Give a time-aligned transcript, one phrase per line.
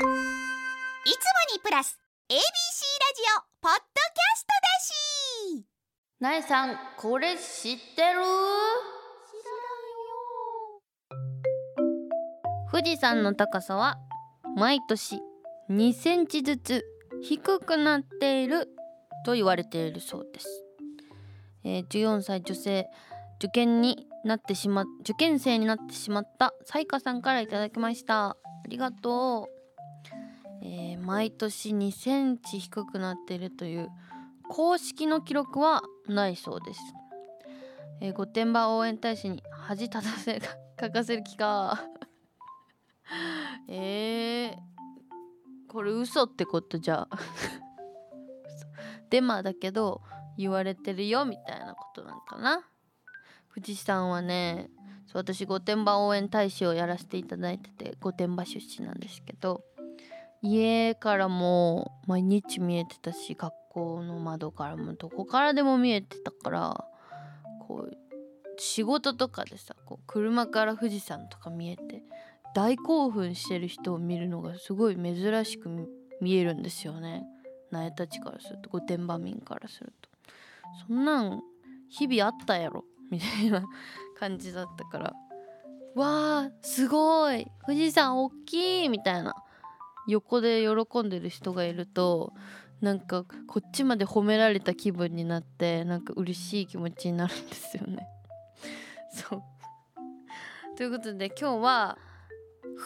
[0.00, 0.08] いつも
[1.54, 1.98] にプラス
[2.30, 2.42] ABC ラジ
[3.36, 5.66] オポッドキャストだし。
[6.20, 8.20] なえさんこれ知ってる？
[12.72, 13.98] 富士山の高さは
[14.56, 15.20] 毎年
[15.68, 16.82] 2センチずつ
[17.20, 18.68] 低くなっている
[19.26, 20.64] と言われているそうです、
[21.64, 22.86] えー14歳女性
[23.36, 28.30] 受験になってしま受験生になってしまったさいかさんからいただきました。
[28.30, 28.36] あ
[28.68, 29.59] りがとう、
[30.62, 33.90] えー毎年2センチ低くなっているという
[34.48, 36.80] 公式の記録はないそうです、
[38.00, 41.78] えー、御殿場応援大使に恥立たせか書かせる気か。
[43.68, 44.56] えー、
[45.68, 47.06] これ嘘ってことじゃ。
[48.46, 48.66] 嘘
[49.10, 50.00] デマだけど
[50.38, 52.64] 言われてるよみたいなことなんかな。
[53.54, 54.70] 富士山はね
[55.12, 59.64] 私御殿場応援大使をやらせていただいてて御殿場出身なんですけど
[60.42, 66.84] 家からも毎日見えてたし学校の窓からもどこからでも見えてたから
[67.66, 67.96] こう
[68.58, 72.02] 仕事とかでさこう車から富士山とか見えて
[72.54, 75.68] 大興奮してる人を見るのがすごい珍しく
[76.20, 77.24] 見えるんですよね。
[77.70, 80.10] 苗たちからすると御殿場民からすると。
[80.88, 81.40] そんなん
[81.88, 83.62] 日々あったやろみたいな
[84.18, 85.14] 感じだったから
[85.94, 89.34] わあすごい富士山大きいみたいな。
[90.08, 92.32] 横で喜んでる人がいると
[92.80, 98.06] なんかこっちまで褒められた気分になってなんか嬉しい気持ちになるんですよね。
[99.12, 99.42] そう
[100.76, 101.98] ということで今日は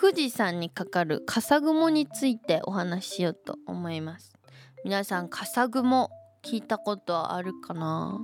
[0.00, 4.34] 富士山にかかる笠雲についてお話ししようと思います。
[4.84, 6.10] 皆さん笠雲
[6.42, 8.18] 聞いたことあるかな？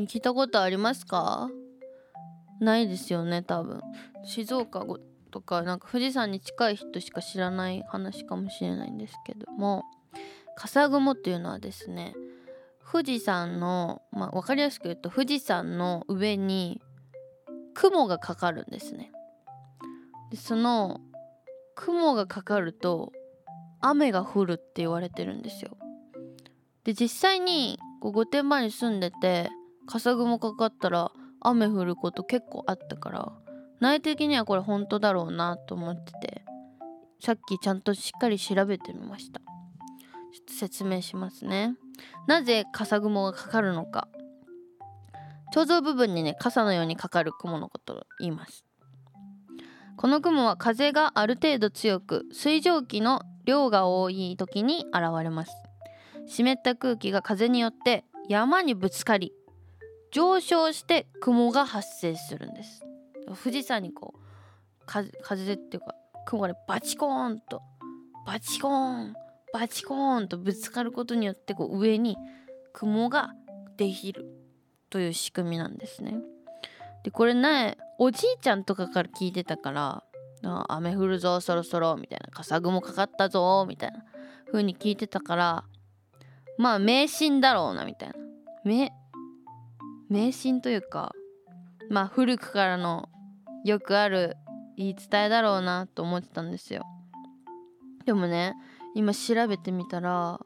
[0.00, 1.48] 聞いたことありますか？
[2.60, 3.80] ないですよね多分
[4.24, 4.84] 静岡
[5.28, 9.84] とかなんか富士山に近い人しか知らない話かもしれないんですけども
[10.56, 12.14] 笠雲っていうのはですね
[12.90, 16.80] 富士山の、まあ、分かりやすく言うと富士山の上に
[17.74, 19.12] 雲がかかるんですね。
[20.30, 21.00] でその
[21.76, 23.12] 雲がかかると
[23.80, 25.76] 雨が降るって言われてるんですよ。
[26.84, 29.50] で実際にこう御殿場に住んでて
[29.86, 33.32] 笠雲かかったら雨降ること結構あったから
[33.80, 36.44] 内的にはこれ本当だろうなと思ってて
[37.20, 39.40] さっきちゃんとしっかり調べてみました。
[39.40, 41.74] ちょっと説明しますね。
[42.26, 44.08] なぜ笠雲がかかるのか。
[45.52, 48.64] 頂上部分にね傘のようにかかる雲のことを言います。
[49.96, 55.52] この雲は風がある程度強く水蒸気の量が多い時に現れます。
[56.28, 59.32] 湿った空気が風によって山にぶつかり
[60.12, 62.84] 上昇して雲が発生するんです。
[63.34, 64.20] 富士山にこう
[64.86, 65.94] 風風っていうか
[66.26, 67.62] 雲がねバチコーンと
[68.26, 69.14] バチコーン
[69.52, 72.16] バチコーンとぶつかることによってこう上に
[72.72, 73.32] 雲が
[73.76, 74.26] できる
[74.90, 76.16] という仕組みなんですね。
[77.04, 80.04] でこれねおじいちゃんとかから聞いてたから
[80.68, 84.04] 雨降るぞそろそろみたいな笠雲かかったぞみたいな
[84.46, 85.64] 風に聞いてたから
[86.58, 88.14] まあ迷信だろうなみたいな
[88.64, 88.92] 迷
[90.08, 91.12] 迷信というか
[91.88, 93.08] まあ古くからの
[93.64, 94.36] よくある
[94.76, 96.84] 言い伝えだろうなと思ってたんですよ。
[98.04, 98.54] でもね
[98.94, 100.40] 今調べてみたら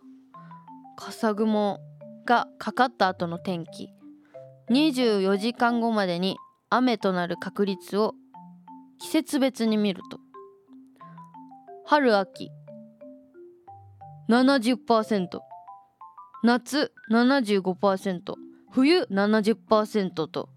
[0.97, 1.79] 笠雲
[2.25, 3.91] がかかった後の天気。
[4.71, 6.37] 24時間後までに
[6.71, 8.15] 雨となる確率を
[8.99, 10.19] 季節別に見ると。
[11.85, 12.51] 春秋。
[14.31, 15.27] 70%
[16.45, 18.35] 夏75%
[18.71, 20.49] 冬70%と。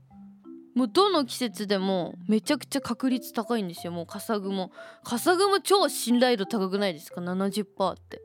[0.76, 3.94] もうどの季節でもめちゃくちゃ確率高いんですよ。
[3.94, 4.72] もう笠雲
[5.04, 8.22] 笠雲超信頼度高くないですか？70%って。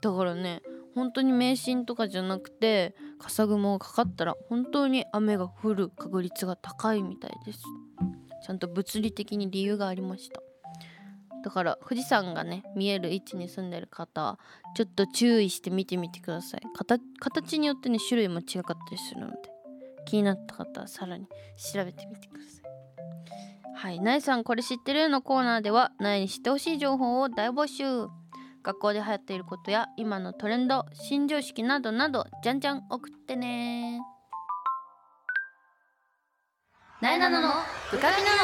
[0.00, 0.60] だからね
[0.96, 7.60] 本当に迷信とかじゃなくて笠雲がかかったら本当に雨が降る確率が高いみたいです。
[8.44, 10.40] ちゃんと物理的に理由がありました。
[11.44, 14.38] だから富士山がね見える位置に住んでる方
[14.74, 16.60] ちょっと注意して見てみてください。
[16.74, 19.61] 形形によってね種類も違かったりするので。
[20.06, 21.26] 気になった方はさらに
[21.72, 22.62] 調べてみてください。
[23.74, 25.08] はい、なえさんこれ知ってる？
[25.08, 28.08] のコーナーではなえに知ってほしい情報を大募集。
[28.64, 34.00] 学校で流行っていることや今のトレンド新常識などなどじゃんじゃん送ってね。
[37.00, 37.48] なえなのの
[37.90, 38.42] ブカビなの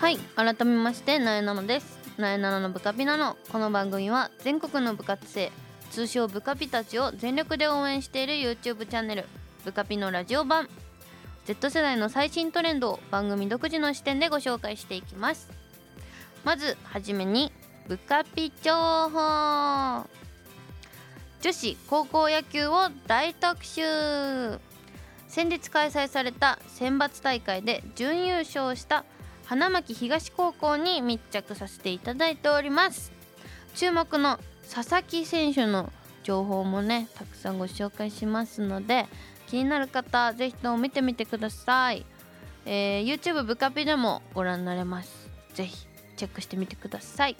[0.00, 0.16] はい。
[0.36, 1.97] 改めましてなえなのです。
[2.18, 5.52] なえなののブカピなのこの番組は全国の部活生
[5.90, 9.24] 通称ブカピたちを全力で応援している YouTube チャンネル
[9.64, 10.68] ブカピのラジオ版
[11.46, 15.48] Z 世代の最新トレンドを番組独自の視点でご紹介していきます。
[16.44, 17.50] まずはじめに
[17.86, 20.06] ブカピ情報。
[21.40, 23.80] 女子高校野球を大特集。
[25.28, 29.06] 先日開催された選抜大会で準優勝した
[29.48, 33.10] 花巻東高校に密着させていただいております。
[33.74, 34.38] 注目の
[34.70, 35.90] 佐々木選手の
[36.22, 39.06] 情報もねたくさんご紹介しますので
[39.46, 42.04] 気になる方ぜひとも見てみてください、
[42.66, 45.30] えー、YouTube ブカピでもご覧になれます。
[45.54, 45.86] ぜひ
[46.18, 47.36] チェックしてみてください。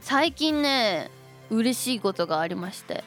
[0.00, 1.10] 最近ね
[1.50, 3.02] 嬉しいことがありまして。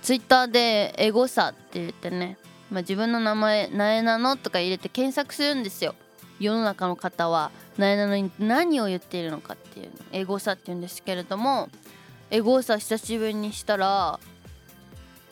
[0.00, 2.38] ツイッターでエゴサって言ってね、
[2.72, 5.94] まあ、自分の名前「なえなの?」とか入れて検索するんですよ
[6.40, 11.68] 世の中の方はなえなのに何を言っているのかっていうエゴサって言うんですけれども
[12.30, 14.18] エゴサ久しぶりにしたら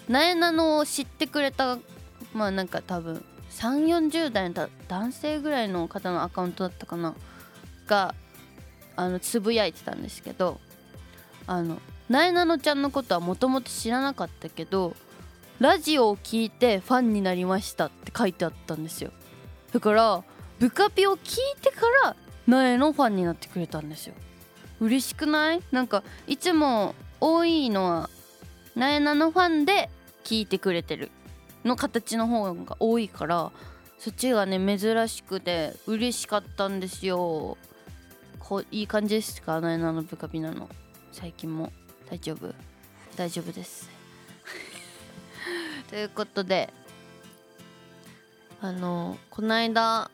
[0.08, 1.78] なえなのを知ってくれた
[2.34, 7.14] まあなんか多分3 4 0代の男性ぐらいの方のアカウントだったかな
[7.86, 8.14] が
[8.96, 10.60] あのつぶやいてたんですけど
[11.46, 14.94] あのなえなのちゃんのことはもともと知らなかったけど
[15.60, 19.10] ラジオを聞いてファンになりましたって書いてあったんですよ。
[19.72, 20.24] だから
[20.58, 22.16] ブカピを聞いてから
[22.46, 24.14] なえのファンになってくれたんですよ。
[24.80, 25.60] 嬉しくない？
[25.70, 28.08] なんかいつも多いのは
[28.74, 29.90] なえなのファンで
[30.24, 31.10] 聞いてくれてる
[31.62, 33.52] の形の方が多いから
[33.98, 37.58] そっちがね珍しくて嬉しかったんですよ。
[38.38, 39.60] こういい感じですか？
[39.60, 40.70] なえなのブカピなの。
[41.12, 41.70] 最近も。
[42.10, 42.54] 大丈夫？
[43.14, 43.99] 大丈夫です。
[45.90, 46.72] ということで
[48.62, 50.10] あのこの間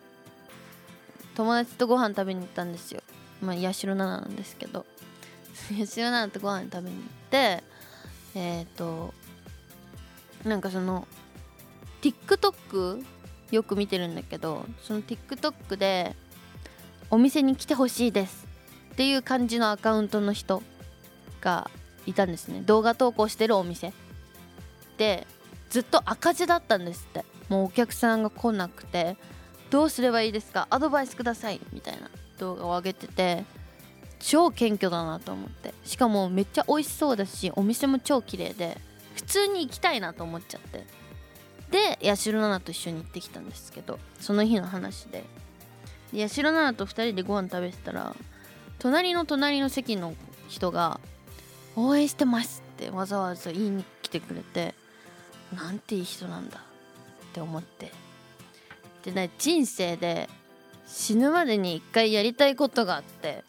[1.34, 3.02] 友達とご飯食べに行ったんですよ。
[3.42, 4.86] まあ八代奈々なんですけど。
[5.76, 7.62] 八代奈々とご飯食べに行って
[8.34, 9.12] えっ、ー、と
[10.44, 11.06] なんかその
[12.00, 13.04] TikTok
[13.50, 16.16] よく見てるんだけどその TikTok で
[17.10, 18.46] お店に来てほしいです。
[18.92, 20.62] っていう感じのアカウントの人
[21.42, 21.70] が
[22.06, 22.62] いたんですね。
[22.62, 23.92] 動画投稿してるお店。
[24.96, 25.26] で
[25.70, 27.24] ずっと赤字だったんですって。
[27.48, 29.16] もうお客さんが来なくて。
[29.68, 30.68] どうすればいいですか？
[30.70, 32.08] アドバイスくださいみたいな
[32.38, 33.44] 動画を上げてて
[34.20, 35.74] 超謙虚だなと思って。
[35.84, 38.78] しかもめっちゃ美味しそうだしお店も超綺麗で
[39.16, 40.86] 普通に行きたいなと思っちゃって。
[41.72, 45.24] で八代奈々と一緒に行ってきたんですけどその日の話で。
[46.12, 48.14] 八代奈々と2人でご飯食べてたら
[48.78, 50.14] 隣の隣の席の
[50.46, 51.00] 人が
[51.74, 54.76] 応援してますってわざわざ言いに来てくれて。
[55.54, 57.92] なんていい人なんだって思って。
[59.04, 60.28] でね人生で
[60.86, 63.44] 死ぬまでに一回やりたいことがあって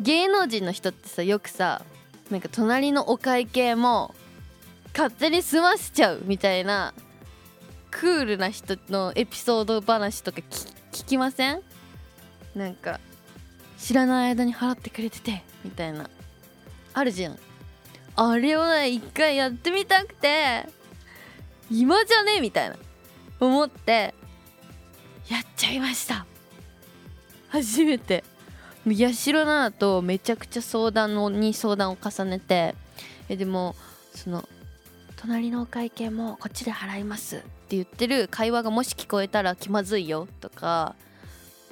[0.00, 1.82] 芸能人の人ってさよくさ
[2.30, 4.14] なんか隣のお会計も
[4.92, 6.94] 勝手に済ませちゃうみたいな
[7.90, 10.38] クールな人のエピソード話とか
[10.92, 11.62] 聞きません？
[12.54, 13.00] なんか
[13.78, 16.08] 知らない間に払ってくれててみたいな。
[16.94, 17.38] あるじゃん。
[18.20, 20.66] あれをね一回やってみたくて
[21.70, 22.40] 今じゃね？
[22.40, 22.76] みたいな。
[23.38, 24.12] 思って
[25.28, 26.26] やっちゃいました。
[27.48, 28.24] 初めて。
[28.84, 32.74] 八代奈々とめちゃくちゃ相談のに相談を重ねて
[33.28, 33.76] えでも
[34.14, 34.48] その
[35.16, 37.36] 隣のお会計もこっちで払います。
[37.36, 40.26] って言ってる会話がもし聞こえたら気まずいよ。
[40.40, 40.96] とか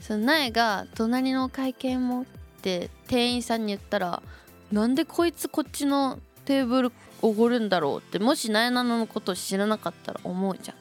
[0.01, 2.25] その苗が隣のお会計もっ
[2.63, 4.23] て店員さんに言ったら
[4.71, 10.77] なんでこいつこっちのテーブルおごるんだろうってもしなえなののことを知らなかったら思うじゃん。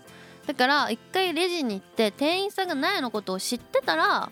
[0.47, 4.31] だから一回レジに行って店員さんがなえのことを知ってたら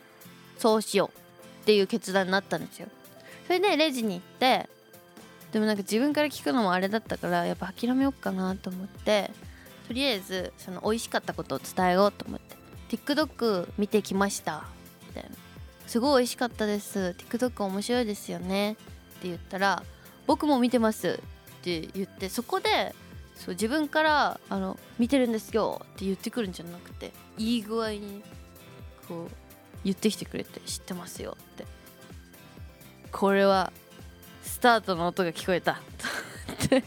[0.60, 1.18] そうしよう
[1.64, 2.88] っていう決断になったんですよ。
[3.48, 4.70] それでレジに行って
[5.52, 9.32] でもなんか自分から聞くのもあれだったからやっぱ諦めようかなと思って
[9.88, 12.56] とりあえずその美味しかったことを伝えようと思って
[12.96, 14.64] TikTok 見てきました
[15.08, 15.30] みたいな。
[15.88, 17.16] すごい美味しかったです。
[17.18, 19.84] TikTok 面白いですよねって言ったら
[20.28, 21.20] 僕も見てます
[21.60, 22.96] って言ってそこで
[23.36, 28.22] そう自分からあの見てるんですよって言ってくるんじゃなくていい具合に
[29.08, 29.36] こう
[29.84, 31.66] 言ってきてくれて知ってますよって
[33.12, 33.72] これは
[34.44, 35.80] スタートの音が聞こえたと
[36.54, 36.84] って隣の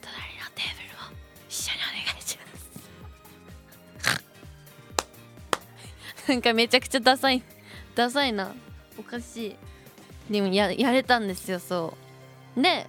[0.00, 1.16] 隣のテーブルも
[1.48, 2.44] 一緒にお願いしま
[6.16, 7.42] す なんかめちゃくちゃダサい
[7.94, 8.54] ダサいな
[8.98, 9.71] おかしい。
[10.30, 11.94] でもややれたんですよそ
[12.56, 12.62] う。
[12.62, 12.86] で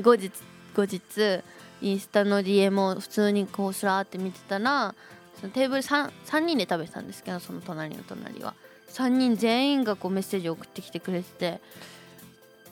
[0.00, 0.32] 後日
[0.74, 1.42] 後日
[1.80, 4.94] インスタの DM を普通にこうスラーって見てたら
[5.40, 8.54] そのテーブル 3, 3人で食べてたんですけどその隣の隣は。
[8.90, 11.60] 3人全員がこうメッセージを送ってきてくれてて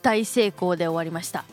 [0.01, 1.45] 大成功で終わりました。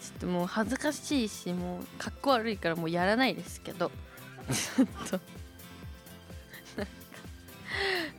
[0.00, 3.90] ちょってもう恥ずかしいしもうかっこ悪いからもうやらないですけど。
[4.50, 5.31] ちょっと。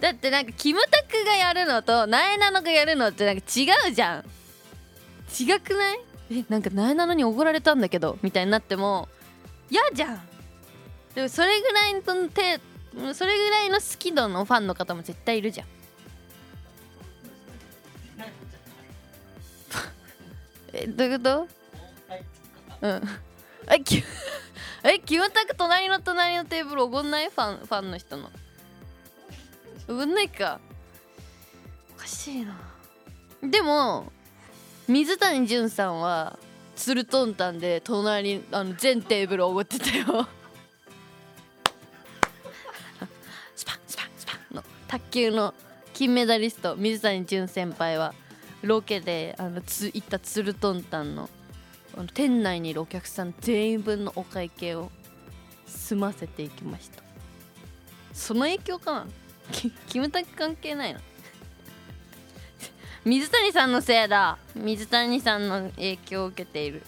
[0.04, 4.26] だってなんかキムタクがやるのとナエナノがやるのってなんか違うじゃん。
[5.40, 6.00] 違くない？
[6.42, 9.08] えなんかナエナノにおごられたんだけどみたいになっても
[9.70, 10.22] 嫌じゃん。
[11.16, 12.60] でもそれぐらいの手
[13.14, 15.68] それぐらいの好き度のファンの方も絶対いるじゃん。
[20.74, 21.48] えどういうこと？
[22.82, 23.02] うん。
[23.72, 24.04] えき
[24.84, 27.30] えキムタク隣の隣のテーブルおごんない？
[27.30, 28.30] ファンファンの人の。
[29.88, 30.60] おごんないか。
[31.98, 32.56] おかしいな。
[33.42, 34.12] でも
[34.88, 36.40] 水谷隼さんは
[36.76, 40.06] ツルトンタンで隣あの全テーブルおごってたよ。
[43.56, 44.56] スパンスパンスパン。
[44.56, 45.54] の卓球の
[45.94, 48.14] 金メダリスト水谷隼先輩は
[48.62, 51.30] ロケであのつ行ったツルトンタンの
[51.96, 54.90] あの店内にいるお客さん全員分のお会計を
[55.68, 57.04] 済ませていきました。
[58.14, 59.08] その影響かな？
[59.52, 61.00] キキムタク関係ないな
[63.06, 64.38] 水谷さんのせいだ。
[64.56, 66.84] 水谷さんの影響を受けている。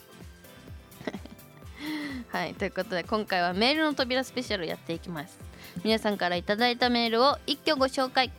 [2.31, 5.37] はいということで今回はメールの扉スペシャルやっていきます。
[5.83, 8.31] 皆さんからいただいたメールを一挙ご紹介。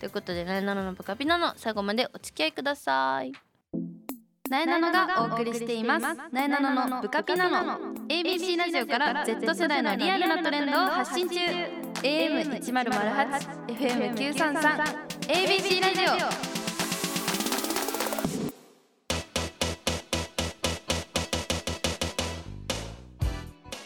[0.00, 3.32] ということで「なえなののブカピナの最後までお付き合いください。
[4.48, 6.06] なえなのがお送りしています。
[6.32, 11.87] なえなののブカピナの ABC ラジオから Z 世代のリアルなトレンドを発信中。
[12.02, 16.48] AM1008 FM933 ABC ラジオ。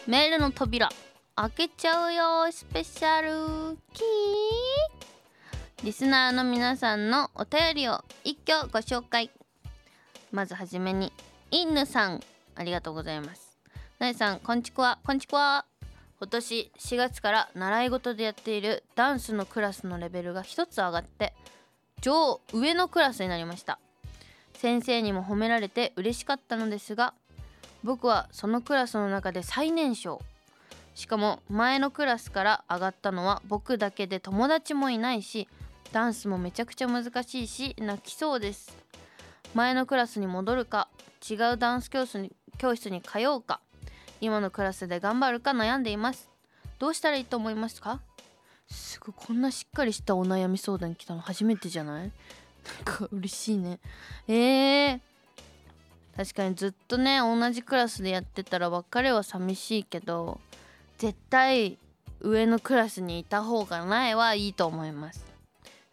[0.05, 0.89] メールの扉
[1.35, 3.77] 開けちゃうよスペシャル。
[3.93, 5.83] キー。
[5.83, 9.31] リスナーの皆さんのお便りを一挙ご紹介。
[10.31, 11.11] まずはじめに
[11.49, 12.21] インヌさん
[12.53, 13.57] ありがとうございます。
[13.97, 15.65] なえさんこんちくわこんちくわ。
[16.23, 21.33] 今年4月から習い事でやっているダンスのクラスのレベルが一つ上がって
[21.99, 23.77] 上上のクラスになりました。
[24.53, 27.13] 先生にも褒められて嬉しかったのですが
[27.83, 30.21] 僕はそのクラスの中で最年少。
[30.95, 35.49] しかも前のクラスから上がったのは僕だけで友達もいないし
[35.91, 38.73] ダンスもめちゃくちゃ難しいし泣きそうです。
[39.53, 40.87] 前のクラスに戻るか
[41.29, 43.59] 違うダンス教室に教室に通うか
[44.23, 46.29] 今のクラスで頑張るか悩んでいます。
[46.79, 47.99] どうしたらいいと思いますか？
[48.69, 52.03] すごいこんなしっかりしたお悩み相談来たの初めてじゃない？
[52.05, 52.11] なん
[52.85, 53.79] か嬉しいね。
[54.29, 54.99] えー、
[56.15, 60.39] 確かにずっとね同じクラスでやってたら別れは寂しいけど
[60.97, 61.77] 絶対
[62.21, 65.25] 上のクラスにいた方がないはいいと思います。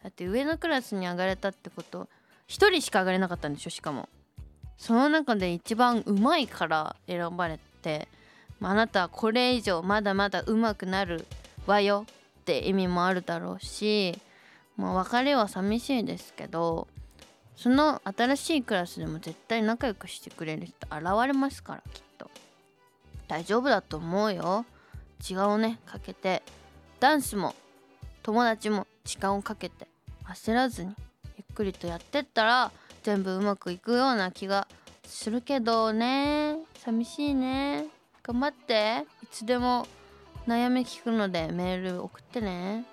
[0.01, 2.07] だって上のクラスに上がれたってこと
[2.47, 4.07] 1人しか上がれなかったんでしょしかも。
[4.77, 8.07] その中で一番うまいから選ばれて
[8.69, 11.25] あなたはこれ以上まだまだ上手くなる
[11.65, 12.05] わよ
[12.41, 14.17] って意味もあるだろうし
[14.77, 16.87] もう別れは寂しいですけど
[17.61, 22.31] その新しいクラスでも絶対仲良くしてくれる人現れますからきっと。
[23.27, 24.65] 大丈夫だと思うよ。
[25.19, 26.41] 時間をねかけて。
[26.99, 27.53] ダンスも
[28.23, 29.87] 友達も時間をかけて
[30.27, 30.95] 焦らずに
[31.37, 32.71] ゆっくりとやってったら
[33.03, 34.67] 全部うまくいくような気が
[35.05, 36.57] するけどね。
[36.83, 38.00] 寂しいね。
[38.23, 39.05] 頑張って。
[39.23, 39.87] いつでも
[40.47, 42.85] 悩み聞くのでメール送ってね。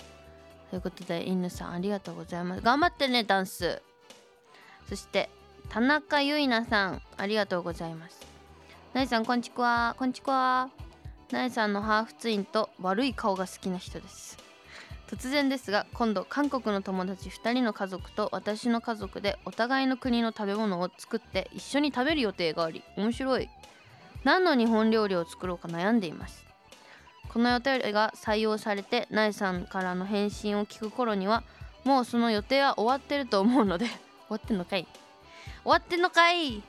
[0.71, 2.63] ということでインヌさんありがとうございます。
[2.63, 3.83] 頑張ってねダンス。
[4.89, 5.29] そして
[5.69, 8.27] 田中ゆいなさんありがとうございます。
[8.95, 10.71] なえさんこんちくわこんちくわ
[11.31, 14.39] なえさんのハーフツインと悪い顔が好きな人です。
[15.09, 23.49] 突然ですが今度韓国の友達2人の家族と私の家族でお互いの国の食べ物を作って一緒に食べる予定があり面白い。
[24.25, 26.45] 何の日本料理を作ろうか悩んでいます。
[27.29, 31.43] この予定が採用されてなえさんからの返信を聞く頃には
[31.85, 33.87] もうその予定は終わってると思うので
[34.29, 34.87] 終わってんのかい？
[35.63, 36.63] 終わってんのかい？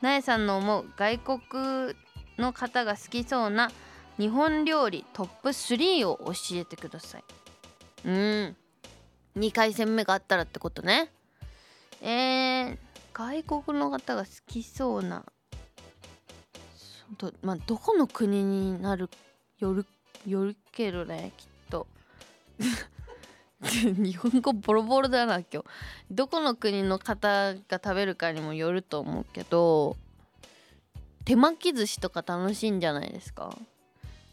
[0.00, 1.94] なえさんの思う外国
[2.36, 3.70] の方が好きそうな
[4.18, 7.24] 日本料理トップ3を教えてください。
[8.04, 8.56] うん。
[9.36, 11.12] 2回戦目があったらってことね。
[12.00, 12.78] えー、
[13.12, 15.24] 外国の方が好きそうな
[17.18, 19.08] ど,、まあ、どこの国になる
[19.58, 19.86] よる
[20.26, 21.86] よるけどねきっと。
[23.62, 25.64] 日本語ボロボロだな今日。
[26.10, 29.96] どこの国の方が食べるかにもよると思うけど
[31.24, 33.56] 手巻き寿司とか楽しいんじゃないですか？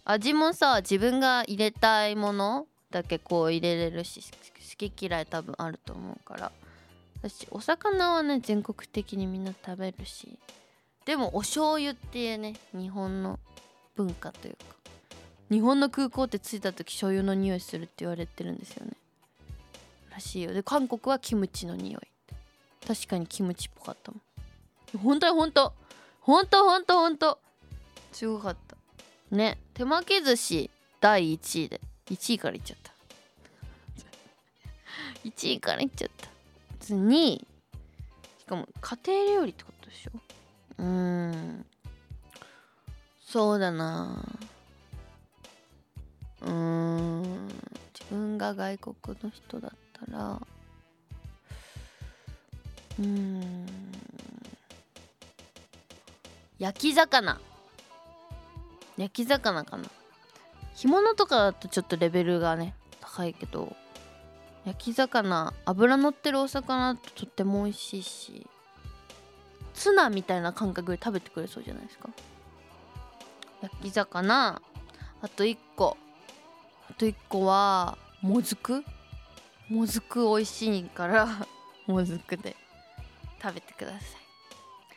[0.05, 6.51] 味もさ自分が入れたいものだけこう入れれるし好き嫌い多分あると思うから。
[7.21, 10.37] 私お魚はね全国的にみんな食べるし。
[11.05, 13.39] でもお醤油っていうね日本の
[13.95, 14.63] 文化というか
[15.49, 18.93] 日本の空港って着いた時醤油の匂いするって言われてるんですよね。
[20.11, 20.53] らしいよ。
[20.53, 22.01] で韓国はキムチの匂い。
[22.87, 24.99] 確かにキムチっぽかったもん。
[24.99, 25.73] 本当に本当。
[26.21, 27.39] 本当本当本当。
[28.11, 28.77] すごかった。
[29.35, 29.57] ね。
[29.73, 30.69] 手巻き寿司
[31.01, 31.81] 第1位で。
[32.09, 32.91] 1位からいっちゃった。
[35.27, 36.29] 1位からいっちゃった。
[36.93, 37.47] 2位
[38.39, 40.11] しかも家庭料理ってことでしょ？
[40.83, 41.65] うん。
[43.25, 44.21] そうだな。
[46.41, 47.47] うん。
[47.93, 50.41] 自分が外国の人だったら。
[52.99, 53.65] うん。
[56.59, 57.39] 焼き魚。
[58.97, 59.85] 焼き魚かな。
[60.75, 63.73] 干物とかだとちょっとレベルがね高いけど。
[64.65, 68.47] 焼き魚脂乗ってるお魚ととっても美味しいし。
[69.73, 72.09] ツナみたいな感覚で食べてくれそうじゃないですか。
[73.61, 74.61] 焼き魚。
[75.21, 75.97] あと1個。
[76.89, 78.83] あと1個はもずく。
[79.69, 81.47] もずく美味しいから
[81.87, 82.55] もずくで
[83.41, 84.01] 食べてください。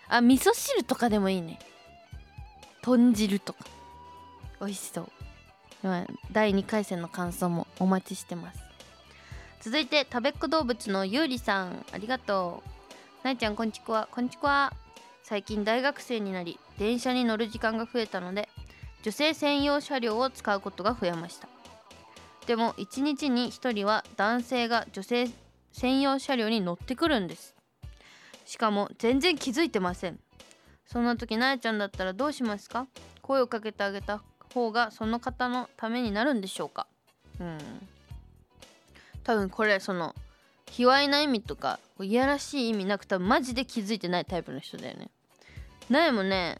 [0.08, 1.58] あ味噌汁とかでもいいね。
[2.82, 3.64] 豚汁とか。
[4.60, 5.12] 美味しそう。
[6.32, 8.60] 第2回戦の感想もお待ちしてます。
[9.60, 11.84] 続いて食べっ子動物のゆうりさん。
[11.92, 12.75] ありがとう。
[13.26, 14.06] なえちゃんこんちくわ。
[14.12, 14.72] こんちくわ。
[15.24, 18.48] 最近大学生になり電車に乗る時間が増えたので
[19.02, 21.48] 女性専用車両を使うことが増えました。
[22.46, 25.28] でも1日に1人は男性が女性
[25.72, 27.56] 専用車両に乗ってくるんです。
[28.44, 30.20] しかも全然気づいてません。
[30.86, 32.86] そんな時なえちゃんだったらどうしますか？
[33.22, 34.22] 声をかけてあげた
[34.54, 36.86] 方がその方のためになるんでしょうか？
[37.40, 37.58] うん。
[39.24, 40.14] 多分これその
[40.72, 45.08] 卑猥な意味とかいやらしい意味なく多分マジで気づいてないタイプの人だよね。
[45.88, 46.58] なえもね。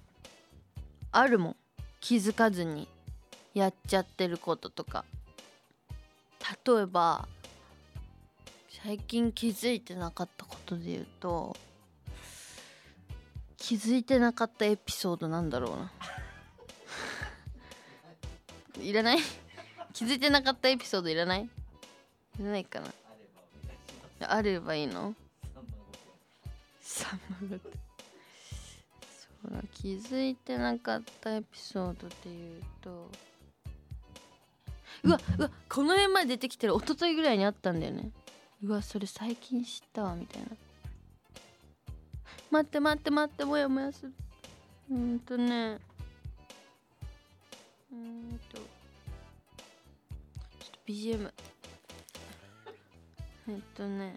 [1.13, 1.57] あるもん。
[2.01, 2.88] 気づかずに
[3.55, 5.05] やっちゃってることとか。
[6.66, 7.27] 例えば
[8.85, 11.57] 最近気づいてなかったことで言うと
[13.57, 15.92] 気づいてなかったエピソードなんだろうな。
[18.81, 19.19] いらない？
[19.92, 21.42] 気づいてなかったエピソードいらない？
[21.45, 21.49] い
[22.38, 22.87] らないかな。
[24.20, 25.14] あればいいの？
[26.81, 27.68] さんま御殿そ
[29.48, 33.11] うだ気づいてなかったエピソードで言うと。
[35.05, 38.11] うわうわこの辺まで出てきてる一昨日ぐらいにあったんだよね。
[38.62, 40.48] うわそれ最近知ったわみたいな。
[42.50, 44.12] 待って待って待ってもやもやする。
[44.90, 45.79] うんとね。
[47.92, 48.57] うんと。
[48.57, 48.64] ちょっ
[50.72, 51.33] と BGM
[53.48, 54.16] えっとね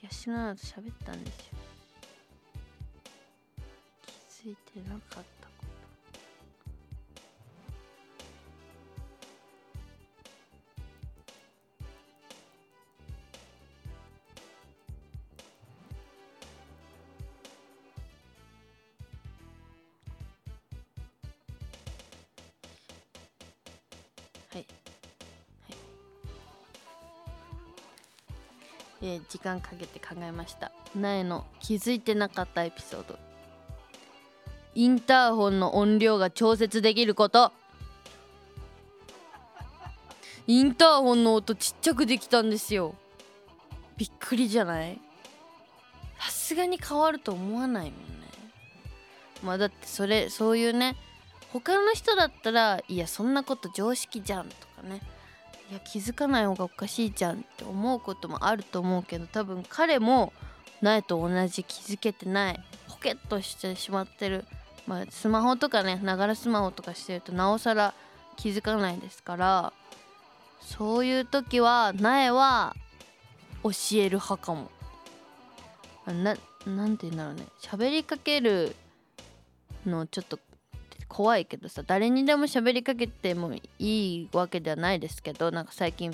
[0.00, 1.58] 東野アナと喋ったんですよ
[4.40, 5.37] 気づいてなかった。
[29.28, 30.72] 時間かけて考えました。
[30.94, 33.18] 苗の気づいてなかったエピソード。
[34.74, 37.52] インターホンの音量が調節できること。
[40.46, 42.94] インターホンの音ちっちゃくできたんですよ。
[43.96, 45.00] びっくりじゃない？
[46.20, 48.28] さすがに変わると思わないもんね。
[49.42, 50.96] まあだってそれそういうね
[51.52, 55.00] 他の人だったらいやそんなこと常識じゃんとかね。
[55.70, 60.32] いや気づかない方がおかしいじゃんって思うこともあると思うけど多分彼も
[60.80, 64.44] 苗と同じ気づけてないポケッとしてしまってる、
[64.86, 67.92] まあ、スマホとかねながらスマホとかしてるとなおさら
[68.36, 69.72] 気づかないですから
[70.60, 72.74] そういう時は苗は
[73.62, 74.70] 教える派かも。
[76.06, 77.44] ななんて言うんだろうね。
[77.60, 78.74] 喋りかける
[79.86, 80.38] のちょっと
[81.08, 86.10] 怖いけどさ誰にでも喋りかけてもいいわけではないですけどなんか最近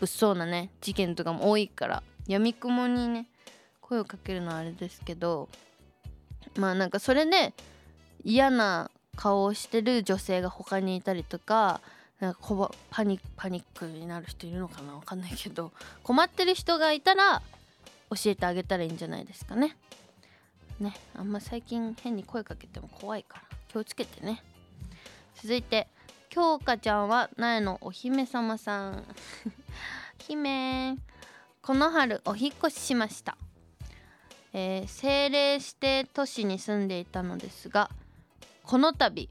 [0.00, 3.26] 物騒なね事件とかも多いからやみくもにね
[3.80, 5.48] 声をかけるのはあれですけど
[6.56, 7.52] まあなんかそれで
[8.24, 11.80] 嫌な顔をしてる女性が他にいたりとか
[12.20, 17.42] なんかこパニパニックになる人いるのかなわかんないけど困ってる人がいたら
[18.10, 19.76] 教えてあげたらいいんじゃないですかね。
[20.78, 23.45] ねあんま最近変に声かけても怖いから
[23.76, 24.42] 気をつけてね。
[25.34, 25.86] 続いて
[26.30, 29.04] 京香ちゃんは苗のお姫様さん。
[30.26, 30.96] 姫
[31.60, 33.36] この春お引っ越ししました、
[34.52, 37.90] えー政令指定都市に住んでいたのですが
[38.64, 39.28] この度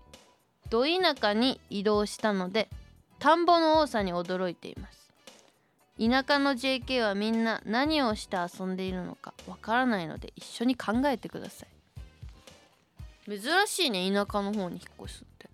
[0.69, 2.69] ど田舎に移動したので
[3.19, 5.11] 田んぼの多さに驚いています。
[5.97, 11.74] 田舎の JK はみんな何をして遊んでいるのかわからないので一緒に考えてください。
[13.27, 15.49] 珍しいね田舎の方に引っ越すって。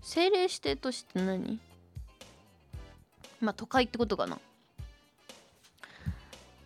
[0.00, 1.60] 政令指定都市って何？
[3.40, 4.38] まあ都会ってことかな。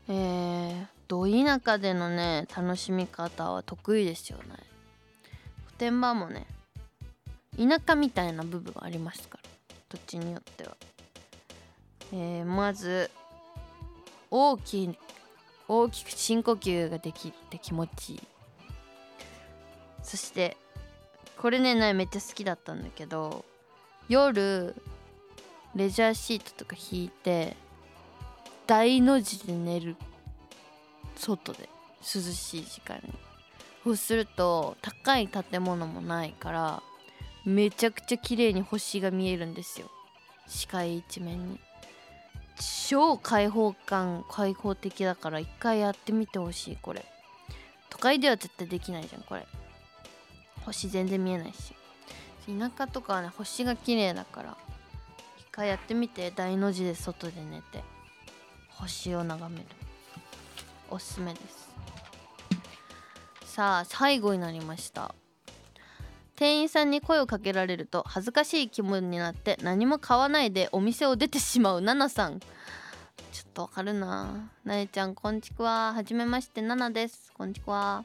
[0.09, 4.45] えー、ど田舎でのね楽しみ方は得意ですよね。
[5.67, 6.47] 普天間もね
[7.59, 9.51] 田舎みたいな部分ありますから
[9.89, 10.77] 土地によっては。
[12.13, 13.11] えーまず
[14.31, 14.99] 大きい
[15.69, 18.23] 大きく深呼吸ができて気持ちいい。
[20.07, 20.57] そして
[21.37, 23.45] これねなめっちゃ好きだったんだけど
[24.09, 24.75] 夜
[25.75, 27.57] レジャーシートとか引いて
[28.69, 29.97] 大の字で寝る
[31.17, 31.69] 外で
[32.03, 33.13] 涼しい時間に。
[33.83, 36.83] そうすると高い建物もないから
[37.45, 39.89] めちゃくちゃ綺麗に星が見えるんですよ。
[40.47, 41.61] 視界一面に。
[42.89, 47.05] 超開放感開放的だから一回やってみてほしいこれ。
[47.91, 49.47] 都会では絶対できないじゃんこれ。
[50.67, 51.75] 星全然見えないし。
[52.47, 54.57] 田舎とかはね星が綺麗だから
[55.39, 57.83] 一回やってみて大の字で外で寝て
[58.69, 59.67] 星を眺める。
[60.91, 61.75] おすすめです。
[63.45, 65.15] さあ最後になりました。
[66.37, 72.39] 店員さんに声をかけられると恥ずかしい気分になって何も買わないでお店を出てしまうナナさん。
[72.39, 72.47] ちょ
[73.49, 74.51] っとわかるな。
[74.65, 75.93] なえちゃんこんちくわ。
[75.95, 77.33] はじめましてナナです。
[77.33, 78.05] こんちくわ。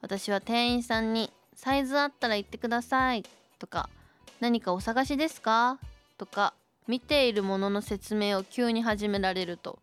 [0.00, 3.24] 私は店員さんにサイズあったら言ってください。
[3.58, 3.90] とか
[4.38, 5.78] 何かお探しですか？
[6.16, 6.54] とか
[6.86, 9.80] 見ているものの説明を急に始められると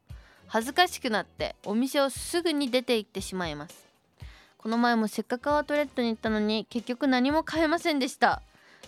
[0.48, 3.86] 恥ずかしくなってお店をすぐに出て行ってしまいます。
[4.58, 8.42] この前もせっかくアウトレットに行ったのに結局何も買えませんでした。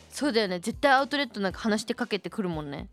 [0.10, 0.60] そうだよね。
[0.60, 2.88] 絶対アウトレットなんか話してかけてくるもんね。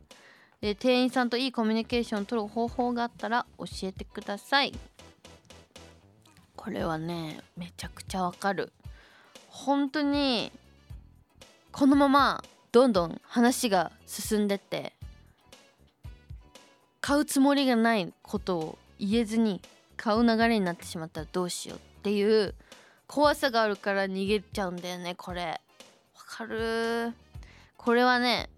[0.61, 4.73] で店員さんといいコミュニケーションを取る方法があったら教えてください。
[6.57, 8.73] これはねめちゃくちゃわかる。
[9.57, 10.51] 本当に
[11.71, 14.93] このままどんどん話が進んでって
[17.01, 19.61] 買うつもりがないことを言えずに
[19.97, 22.55] 買う流れになってしまったらどうしようっていう
[23.07, 25.43] 怖さがあるから逃げちゃうんだよねこれ。
[25.45, 25.61] わ
[26.27, 27.13] かる？
[27.77, 28.51] これはね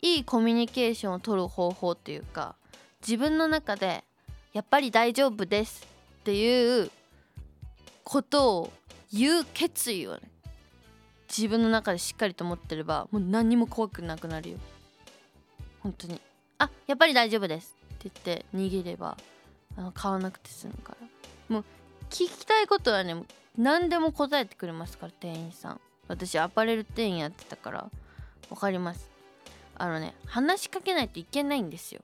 [0.00, 2.54] いいコミュニケーションを取る方法っていうか
[3.00, 4.04] 自分の中で
[4.52, 5.84] やっぱり大丈夫です
[6.20, 6.90] っていう
[8.04, 8.72] ことを
[9.12, 10.20] 言う決意をね
[11.28, 14.58] 自分の中でしっかりと持ってればもう何にも怖くなくなるよ。
[15.80, 16.20] 本当に。
[16.58, 17.76] あやっぱり大丈夫です。
[17.94, 19.16] って言って逃げれば
[19.76, 21.06] あの買わなくて済むから。
[21.48, 21.64] もう
[22.10, 23.14] 聞きたいことはね
[23.56, 25.80] 何でも答えてくれますから店員さん。
[26.08, 27.90] 私アパレル店員やってたから
[28.48, 29.08] 分かります。
[29.76, 32.00] あのね話しかけないといけないんですよ。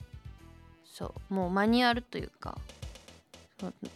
[0.84, 1.34] そう。
[1.34, 2.56] もうマニュアルというか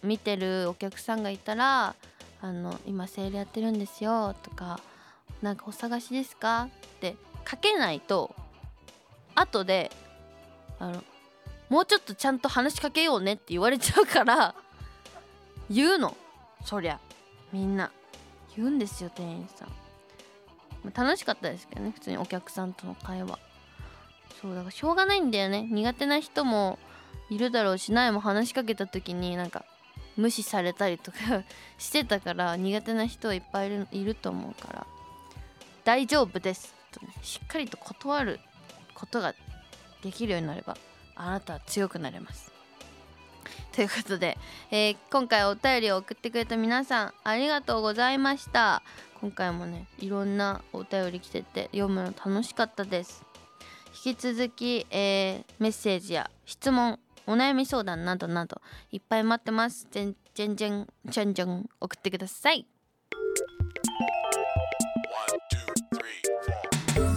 [0.02, 1.94] 見てるお客さんがいたら
[2.42, 4.80] 「あの今セールやってるんですよ」とか
[5.42, 8.34] 「なんかお探しですか?」ってかけないと
[9.34, 9.90] 後で
[10.78, 11.04] あの
[11.68, 14.54] もうちょっとちゃんと話しかけようねって言われちゃうから
[15.70, 16.16] 言うの。
[16.64, 16.98] そりゃ。
[17.52, 17.92] みんな。
[18.56, 19.68] 言うんですよ店員さん。
[20.82, 23.38] ま楽しかったですけどね普通にお客さんとの会話。
[24.42, 25.62] そうだからしょうがないんだよね。
[25.62, 26.78] 苦手な人も
[27.30, 29.64] いるだろうし苗も話しかけた時になんか
[30.20, 31.18] 無視されたりとか
[31.78, 34.86] してたから苦手な人はいっぱいいるいると思うから。
[35.84, 37.12] 大丈夫ですとね。
[37.22, 38.40] しっかりと断る
[38.94, 39.34] ことが
[40.02, 40.76] できるようになれば
[41.16, 42.52] あなたは強くなれます。
[43.72, 44.36] ということで、
[44.70, 48.82] えー今回お便りを送ってくれた皆さんありがとうございました。
[49.20, 53.24] 今回もねいろんなお便り来てて読むの楽しかったです。
[54.04, 56.98] 引き続き、えーメッセージや質問
[57.30, 59.86] お悩み相談などなどいっぱい待ってます。
[59.92, 62.66] じゃんじゃんじゃんじゃんじゃん送ってください。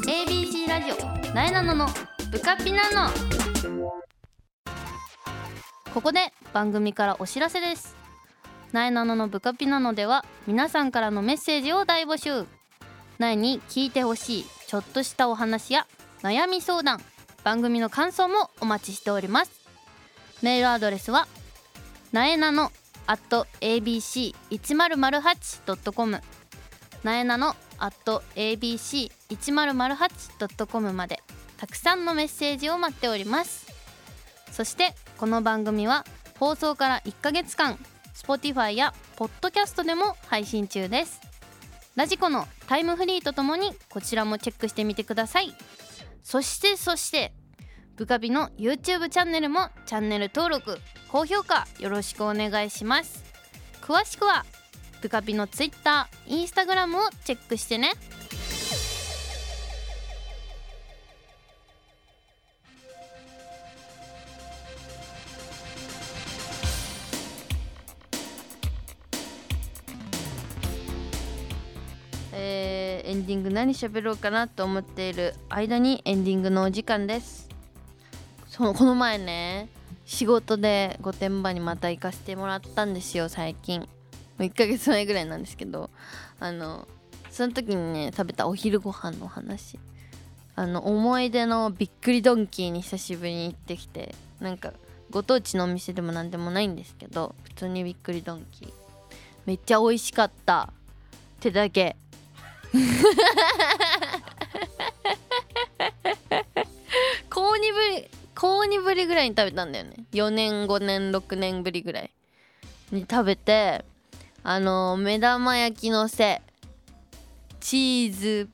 [0.06, 1.88] ABC ラジオなえなのの
[2.32, 3.10] ブカピナの。
[5.92, 7.96] ここで番組からお知らせです。
[8.72, 12.46] なえなののブカピナのでは皆さんからのメッセージを大募集。
[13.18, 15.88] なえに聞いてほしいちょっとしたお話や
[16.22, 17.02] 悩み相談
[17.44, 19.63] 番組の感想もお待ちしております。
[20.44, 21.28] メールアドレスは
[22.12, 22.72] なえなの
[23.08, 26.22] at abc1008.com
[27.04, 31.24] なえなの at abc1008.com まで
[31.58, 33.72] たくさんのメッセージを待っております。
[34.52, 36.04] そしてこの番組は
[36.38, 37.80] 放送から1ヶ月間
[38.14, 41.22] Spotify やポッドキャストでも配信中です。
[41.96, 45.56] ラジコのタイムフリーとともにこちらもチェックしてみてください。
[46.22, 47.32] そしてそして
[47.96, 50.80] ブカビの YouTube チャンネルもチャンネル登録
[51.10, 53.24] 高評価よろしくお願いします。
[53.82, 54.46] 詳しくは
[55.02, 57.92] ブカビの Twitter、Instagram をチェックしてね。
[72.32, 77.53] えーエンディング何喋ろうかなと思っている間にエンディングのお時間です。
[78.54, 79.68] そのこの前ね
[80.06, 83.80] 仕事で御殿場にまた行かせてもらったんですよ最近。
[83.80, 83.88] も
[84.40, 85.90] う1ヶ月前ぐらいなんですけど
[86.40, 86.88] あの
[87.32, 89.80] その時にね食べたお昼ご飯の話。
[90.56, 94.72] あの思い出のびっくりドンキーに久しぶりに行ってきてなんか
[95.10, 98.74] ご当地のお店でもなんでもないんですけど普通にびっくりドンキー。
[99.48, 100.70] めっちゃ美味しかった。
[101.38, 101.96] ってだけ。
[107.30, 108.13] 高2ぶり
[108.44, 110.04] 高2ぶりぐらいに食べたんだよね。
[110.12, 112.12] 4年5年6年ぶりぐらい。
[112.92, 113.86] に食べて
[114.44, 116.42] あの目玉焼きのせ
[117.62, 118.50] チーズ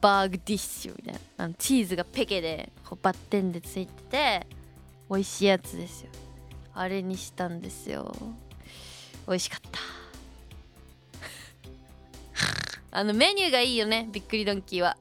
[0.00, 1.20] バーグディッシュみたいな。
[1.36, 4.46] あのチーズがペケでこうバッテンでついてて
[5.10, 6.08] 美味しいやつですよ。
[6.72, 8.16] あれにしたんですよ。
[9.28, 9.78] 美味しかった。
[12.98, 14.08] あのメニューがいいよね。
[14.10, 14.96] びっくりドンキーは。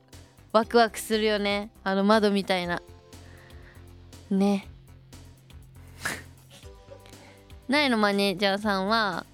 [0.52, 1.70] ワクワクするよね。
[1.86, 2.82] あの窓みたいな。
[4.34, 4.68] ね。
[7.68, 9.26] ナイのマネージャーさんは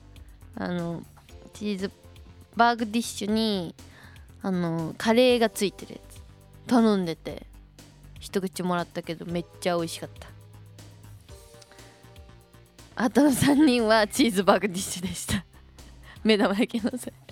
[0.55, 1.03] あの
[1.53, 1.91] チーズ
[2.55, 3.73] バーグディッシュに
[4.41, 6.19] あのカレーがついてるやつ。
[6.67, 7.47] 頼んでて
[8.19, 10.27] 一口もらったけどめっちゃ美味しかった。
[12.95, 15.45] あとの3人はチーズバーグディッシュでした。
[16.23, 17.13] 目玉焼きのせ。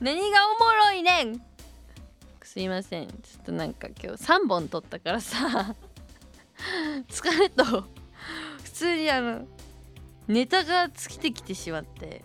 [0.00, 1.53] 何がおもろいねん
[2.54, 3.08] すいません。
[3.08, 5.74] ちょっとなんか今日3本撮ったからさ。
[7.10, 7.64] 疲れと
[8.62, 9.44] 普通にあの
[10.28, 12.22] ネタが尽きてきてしまって。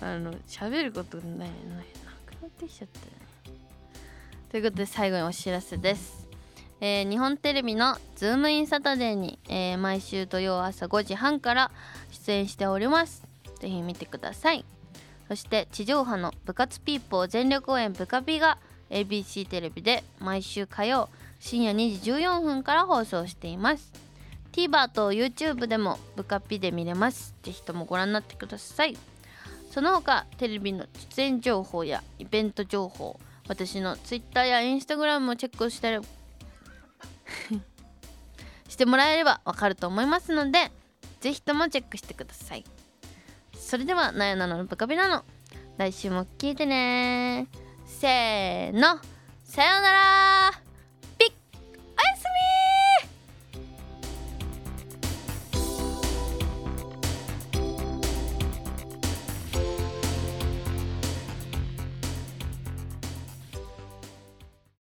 [0.00, 1.84] あの喋ることないないな
[2.26, 3.06] くなってきちゃったよ
[3.56, 3.62] ね。
[4.50, 6.26] ということで最後にお知らせです。
[6.80, 11.70] えー日本テレビの「ズームインサタデーに」えー毎週土曜朝5時半から
[12.10, 13.22] 出演しております。
[13.60, 14.64] ぜひ見てください。
[15.28, 18.58] そして地上波の部活ピーポー全力応援部カピが
[18.90, 23.92] ABC テレビで毎週火曜深夜2時14分から放送しています。
[24.52, 27.34] TVer と YouTube でも部カピで見れます。
[27.42, 28.98] ぜひともご覧になってください。
[29.70, 36.00] その他テレビの出演情報やイベント情報私の Twitter や Instagram をチェックしたら
[38.68, 40.72] してもらえればわかると思いますので
[41.20, 42.64] ぜひともチェックしてください。
[43.54, 45.24] それではなやなのブカビなの。
[45.76, 47.46] 来週も聞いてね
[48.00, 48.98] せーの。
[49.44, 50.69] さようなら。